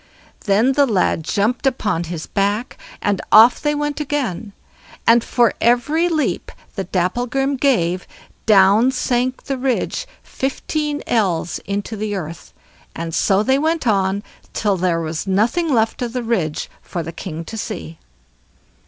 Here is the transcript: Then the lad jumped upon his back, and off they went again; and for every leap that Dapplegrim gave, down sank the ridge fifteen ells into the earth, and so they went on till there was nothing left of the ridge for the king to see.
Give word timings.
Then 0.45 0.71
the 0.71 0.87
lad 0.87 1.23
jumped 1.23 1.67
upon 1.67 2.05
his 2.05 2.25
back, 2.25 2.75
and 3.03 3.21
off 3.31 3.61
they 3.61 3.75
went 3.75 3.99
again; 3.99 4.51
and 5.05 5.23
for 5.23 5.53
every 5.61 6.09
leap 6.09 6.51
that 6.73 6.91
Dapplegrim 6.91 7.55
gave, 7.57 8.07
down 8.47 8.89
sank 8.89 9.43
the 9.43 9.59
ridge 9.59 10.07
fifteen 10.23 11.03
ells 11.05 11.59
into 11.65 11.95
the 11.95 12.15
earth, 12.15 12.51
and 12.95 13.13
so 13.13 13.43
they 13.43 13.59
went 13.59 13.85
on 13.85 14.23
till 14.53 14.75
there 14.75 15.01
was 15.01 15.27
nothing 15.27 15.71
left 15.71 16.01
of 16.01 16.13
the 16.13 16.23
ridge 16.23 16.67
for 16.81 17.03
the 17.03 17.11
king 17.13 17.45
to 17.45 17.55
see. 17.55 17.99